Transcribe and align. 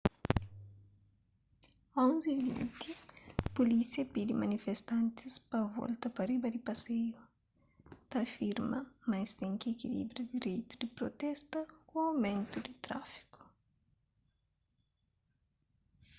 11:20 1.95 2.95
pulísia 3.57 4.03
pidi 4.13 4.33
manifestantis 4.43 5.33
pa 5.49 5.59
volta 5.75 6.05
pa 6.15 6.23
riba 6.31 6.47
di 6.51 6.59
paseiu 6.69 7.19
ta 8.09 8.17
afirma 8.27 8.77
ma 9.07 9.15
es 9.25 9.31
ten 9.39 9.53
ki 9.59 9.67
ekilibra 9.75 10.21
direitu 10.35 10.73
di 10.81 10.87
protesta 10.97 11.59
ku 11.87 11.93
aumentu 12.07 12.57
di 12.65 12.73
tráfiku 12.85 13.39